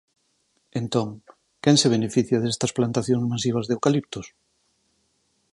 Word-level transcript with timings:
Entón, 0.81 1.07
quen 1.63 1.75
se 1.81 1.91
beneficia 1.95 2.43
destas 2.43 2.75
plantacións 2.77 3.25
masivas 3.33 3.65
de 3.67 3.73
eucaliptos? 3.77 4.25